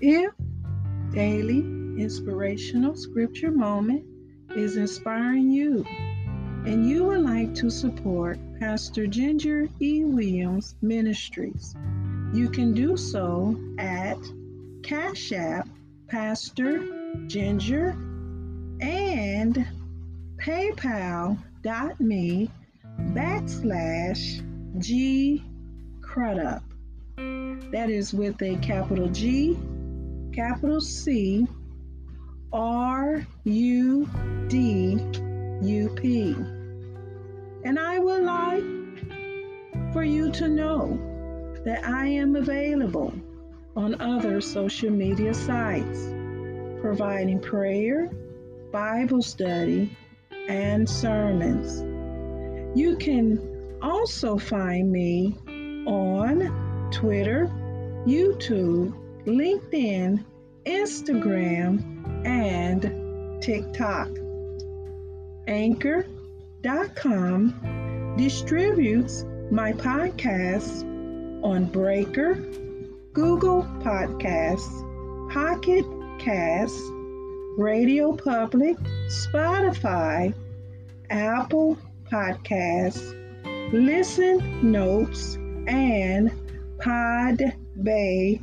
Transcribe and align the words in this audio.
If 0.00 0.32
daily 1.12 1.60
inspirational 1.98 2.96
scripture 2.96 3.52
moment 3.52 4.04
is 4.56 4.76
inspiring 4.76 5.50
you 5.50 5.84
and 6.64 6.88
you 6.88 7.04
would 7.04 7.20
like 7.20 7.54
to 7.54 7.68
support 7.70 8.38
Pastor 8.58 9.06
Ginger 9.06 9.68
E. 9.80 10.04
Williams 10.04 10.76
Ministries, 10.80 11.74
you 12.32 12.48
can 12.48 12.72
do 12.72 12.96
so 12.96 13.54
at 13.78 14.18
Cash 14.82 15.32
App 15.32 15.68
Pastor 16.08 16.82
Ginger 17.26 17.90
and 18.80 19.66
paypal.me 20.36 21.38
backslash 23.12 24.78
G 24.78 25.44
Crudup. 26.00 26.62
That 27.16 27.90
is 27.90 28.14
with 28.14 28.40
a 28.42 28.56
capital 28.56 29.08
G 29.08 29.58
capital 30.32 30.80
C 30.80 31.46
R 32.52 33.26
U 33.44 34.08
D 34.48 34.98
And 36.04 37.78
I 37.78 37.98
would 37.98 38.22
like 38.24 38.62
for 39.94 40.04
you 40.04 40.30
to 40.32 40.48
know 40.48 40.98
that 41.64 41.86
I 41.86 42.06
am 42.08 42.36
available 42.36 43.14
on 43.74 43.98
other 44.02 44.42
social 44.42 44.90
media 44.90 45.32
sites, 45.32 46.12
providing 46.82 47.40
prayer, 47.40 48.10
Bible 48.70 49.22
study, 49.22 49.96
and 50.46 50.86
sermons. 50.86 51.80
You 52.78 52.96
can 52.98 53.78
also 53.80 54.36
find 54.36 54.92
me 54.92 55.34
on 55.86 56.90
Twitter, 56.92 57.46
YouTube, 58.06 58.92
LinkedIn, 59.24 60.22
Instagram, 60.66 62.26
and 62.26 63.42
TikTok. 63.42 64.23
Anchor.com 65.46 66.14
distributes 68.16 69.24
my 69.50 69.72
podcasts 69.72 70.82
on 71.44 71.66
Breaker, 71.66 72.34
Google 73.12 73.62
Podcasts, 73.80 74.82
Pocket 75.32 75.84
Casts, 76.18 76.80
Radio 77.58 78.16
Public, 78.16 78.76
Spotify, 79.08 80.34
Apple 81.10 81.76
Podcasts, 82.10 83.12
Listen 83.72 84.72
Notes, 84.72 85.36
and 85.66 86.30
Podbay 86.78 88.42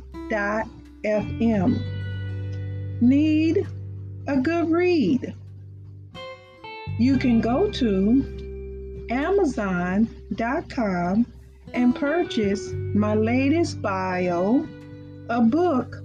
FM. 1.04 1.82
Need 3.00 3.66
a 4.28 4.36
good 4.36 4.70
read? 4.70 5.34
You 7.02 7.16
can 7.18 7.40
go 7.40 7.68
to 7.68 9.06
Amazon.com 9.10 10.06
and 11.74 11.96
purchase 11.96 12.72
my 12.94 13.14
latest 13.16 13.82
bio, 13.82 14.64
a 15.28 15.40
book 15.40 15.96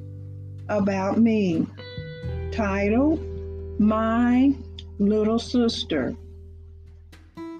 about 0.69 1.19
me, 1.19 1.67
titled 2.51 3.19
My 3.79 4.55
Little 4.97 5.37
Sister, 5.37 6.15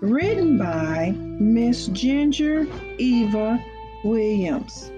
written 0.02 0.58
by 0.58 1.12
Miss 1.12 1.90
Ginger 1.90 2.66
Eva 2.98 3.64
Williams. 4.04 4.92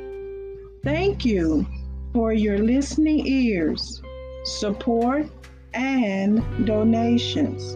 Thank 0.85 1.25
you 1.25 1.67
for 2.13 2.31
your 2.31 2.57
listening 2.57 3.27
ears, 3.27 4.01
support, 4.45 5.25
and 5.73 6.41
donations. 6.65 7.75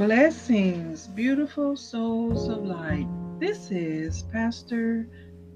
Blessings, 0.00 1.08
beautiful 1.08 1.76
souls 1.76 2.48
of 2.48 2.64
light. 2.64 3.06
This 3.38 3.70
is 3.70 4.22
Pastor 4.32 5.06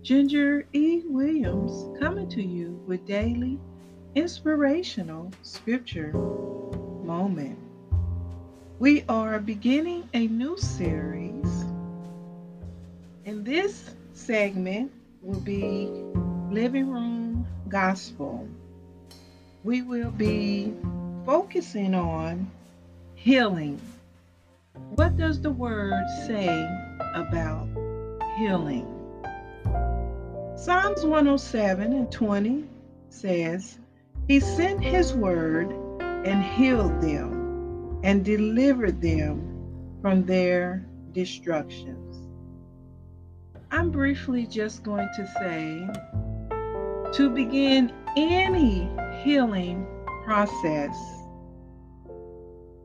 Ginger 0.03 0.66
E. 0.75 1.00
Williams 1.06 1.99
coming 1.99 2.28
to 2.28 2.43
you 2.43 2.78
with 2.87 3.06
daily 3.06 3.59
inspirational 4.15 5.33
scripture 5.41 6.12
moment. 6.12 7.59
We 8.78 9.03
are 9.09 9.38
beginning 9.38 10.10
a 10.12 10.27
new 10.27 10.59
series, 10.59 11.65
and 13.25 13.47
this 13.47 13.94
segment 14.12 14.93
will 15.22 15.41
be 15.41 15.88
Living 16.50 16.91
Room 16.91 17.47
Gospel. 17.71 18.47
We 19.62 19.81
will 19.81 20.10
be 20.10 20.75
focusing 21.25 21.94
on 21.94 22.50
healing 23.15 23.81
what 24.75 25.17
does 25.17 25.41
the 25.41 25.51
word 25.51 26.05
say 26.27 26.69
about 27.15 27.69
healing? 28.37 28.89
Psalms 30.57 31.05
107 31.05 31.93
and 31.93 32.11
20 32.11 32.65
says, 33.09 33.79
He 34.29 34.41
sent 34.41 34.83
His 34.83 35.15
word 35.15 35.71
and 36.01 36.43
healed 36.43 37.01
them 37.01 38.01
and 38.03 38.25
delivered 38.25 39.01
them 39.01 39.99
from 40.01 40.25
their 40.25 40.84
destructions. 41.13 42.29
I'm 43.71 43.91
briefly 43.91 44.47
just 44.47 44.83
going 44.83 45.09
to 45.17 45.27
say 45.39 45.87
to 47.17 47.31
begin 47.31 47.93
any 48.17 48.89
healing 49.23 49.87
process, 50.25 50.97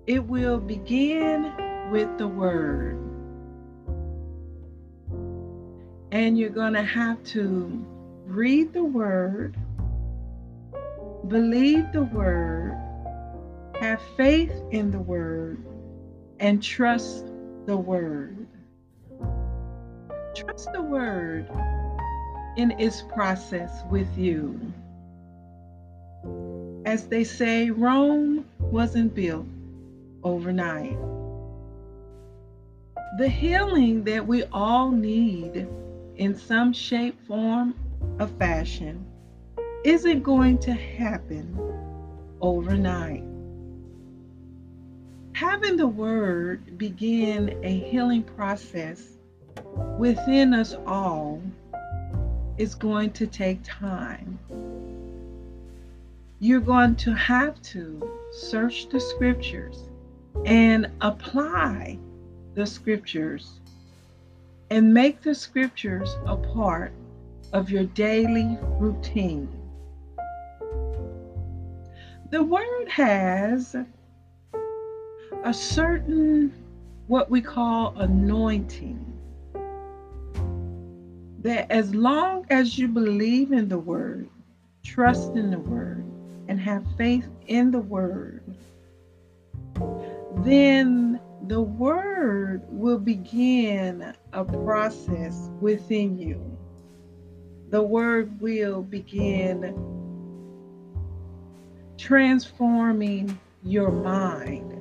it 0.07 0.23
will 0.23 0.59
begin 0.59 1.53
with 1.91 2.17
the 2.17 2.27
word. 2.27 2.97
And 6.11 6.37
you're 6.37 6.49
going 6.49 6.73
to 6.73 6.83
have 6.83 7.23
to 7.25 7.85
read 8.25 8.73
the 8.73 8.83
word, 8.83 9.55
believe 11.27 11.91
the 11.91 12.03
word, 12.03 12.77
have 13.79 14.01
faith 14.17 14.51
in 14.71 14.91
the 14.91 14.99
word, 14.99 15.63
and 16.39 16.61
trust 16.61 17.25
the 17.65 17.77
word. 17.77 18.47
Trust 20.35 20.71
the 20.73 20.81
word 20.81 21.49
in 22.57 22.71
its 22.79 23.03
process 23.13 23.81
with 23.89 24.07
you. 24.17 24.59
As 26.85 27.07
they 27.07 27.23
say, 27.23 27.69
Rome 27.69 28.45
wasn't 28.59 29.13
built 29.13 29.45
overnight 30.23 30.97
the 33.19 33.27
healing 33.27 34.01
that 34.05 34.25
we 34.25 34.45
all 34.45 34.89
need 34.89 35.67
in 36.15 36.33
some 36.33 36.71
shape, 36.71 37.19
form, 37.27 37.75
or 38.17 38.25
fashion 38.25 39.05
isn't 39.83 40.23
going 40.23 40.57
to 40.57 40.71
happen 40.71 41.53
overnight. 42.39 43.21
Having 45.33 45.75
the 45.75 45.87
word 45.87 46.77
begin 46.77 47.59
a 47.61 47.79
healing 47.91 48.23
process 48.23 49.17
within 49.97 50.53
us 50.53 50.73
all 50.87 51.41
is 52.57 52.73
going 52.73 53.11
to 53.11 53.27
take 53.27 53.59
time. 53.65 54.39
You're 56.39 56.61
going 56.61 56.95
to 56.95 57.13
have 57.13 57.61
to 57.63 58.09
search 58.31 58.87
the 58.87 59.01
scriptures 59.01 59.89
and 60.45 60.89
apply 61.01 61.99
the 62.55 62.65
scriptures 62.65 63.59
and 64.71 64.93
make 64.93 65.21
the 65.21 65.33
scriptures 65.33 66.15
a 66.25 66.35
part 66.35 66.93
of 67.53 67.69
your 67.69 67.85
daily 67.85 68.57
routine. 68.79 69.49
The 72.29 72.43
word 72.43 72.89
has 72.89 73.75
a 75.43 75.53
certain, 75.53 76.53
what 77.07 77.31
we 77.31 77.41
call 77.41 77.97
anointing, 77.97 79.03
that 81.41 81.71
as 81.71 81.95
long 81.95 82.45
as 82.49 82.77
you 82.77 82.87
believe 82.87 83.51
in 83.51 83.67
the 83.67 83.79
word, 83.79 84.29
trust 84.83 85.35
in 85.35 85.49
the 85.49 85.59
word, 85.59 86.05
and 86.47 86.59
have 86.59 86.83
faith 86.97 87.27
in 87.47 87.71
the 87.71 87.79
word, 87.79 88.43
then 90.43 91.19
the 91.49 91.59
word 91.59 92.61
will 92.69 92.99
begin 92.99 94.13
a 94.33 94.45
process 94.45 95.49
within 95.59 96.15
you. 96.15 96.39
The 97.71 97.81
word 97.81 98.39
will 98.39 98.83
begin 98.83 99.73
transforming 101.97 103.39
your 103.63 103.91
mind, 103.91 104.79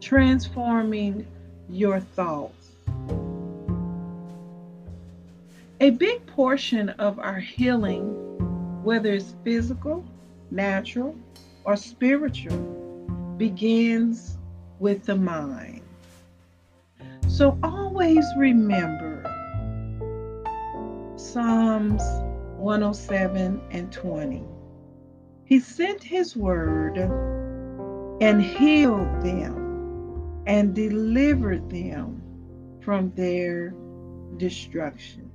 transforming 0.00 1.26
your 1.68 2.00
thoughts. 2.00 2.70
A 5.82 5.90
big 5.90 6.24
portion 6.24 6.88
of 6.88 7.18
our 7.18 7.38
healing, 7.38 8.82
whether 8.82 9.12
it's 9.12 9.34
physical, 9.44 10.02
natural, 10.50 11.14
or 11.64 11.76
spiritual, 11.76 12.56
begins 13.36 14.38
with 14.78 15.04
the 15.04 15.14
mind. 15.14 15.82
So 17.40 17.58
always 17.62 18.26
remember 18.36 19.24
Psalms 21.16 22.02
107 22.58 23.62
and 23.70 23.90
20. 23.90 24.44
He 25.46 25.58
sent 25.58 26.02
his 26.02 26.36
word 26.36 26.98
and 28.20 28.42
healed 28.42 29.22
them 29.22 30.42
and 30.46 30.74
delivered 30.74 31.70
them 31.70 32.20
from 32.82 33.10
their 33.12 33.72
destructions. 34.36 35.32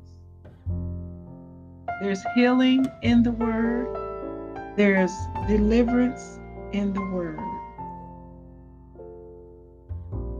There's 2.02 2.22
healing 2.36 2.86
in 3.02 3.24
the 3.24 3.32
word, 3.32 4.76
there's 4.78 5.12
deliverance 5.48 6.40
in 6.72 6.94
the 6.94 7.02
word. 7.02 7.65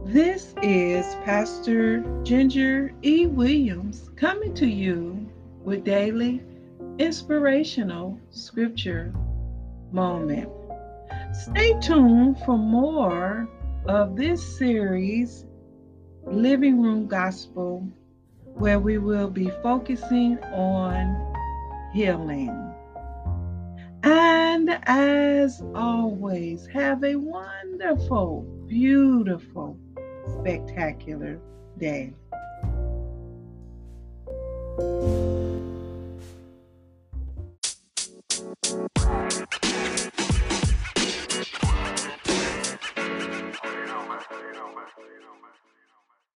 This 0.08 0.54
is 0.62 1.04
Pastor 1.24 1.98
Ginger 2.22 2.92
E. 3.02 3.26
Williams 3.26 4.08
coming 4.14 4.54
to 4.54 4.64
you 4.64 5.28
with 5.64 5.82
daily 5.82 6.44
inspirational 6.98 8.16
scripture 8.30 9.12
moment. 9.90 10.48
Stay 11.32 11.74
tuned 11.80 12.38
for 12.46 12.56
more 12.56 13.48
of 13.86 14.14
this 14.14 14.56
series, 14.56 15.44
Living 16.24 16.80
Room 16.80 17.08
Gospel, 17.08 17.84
where 18.44 18.78
we 18.78 18.98
will 18.98 19.28
be 19.28 19.50
focusing 19.60 20.38
on 20.54 21.34
healing. 21.92 22.50
And 24.04 24.70
as 24.84 25.60
always, 25.74 26.64
have 26.68 27.02
a 27.02 27.16
wonderful, 27.16 28.42
beautiful, 28.68 29.76
spectacular 30.46 31.40
day. 31.76 32.12